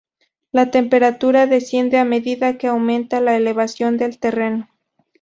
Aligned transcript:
La 0.51 0.71
temperatura 0.71 1.45
desciende 1.45 1.99
a 1.99 2.05
medida 2.05 2.57
que 2.57 2.65
aumenta 2.65 3.21
la 3.21 3.37
elevación 3.37 3.97
del 3.97 4.17
terreno. 4.17 4.67